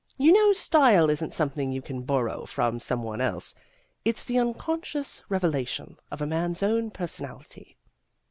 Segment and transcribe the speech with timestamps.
[0.17, 3.53] You know style isn't something you can borrow from some one else;
[4.03, 7.77] it's the unconscious revelation of a man's own personality."